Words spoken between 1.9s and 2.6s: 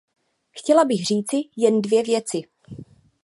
věci.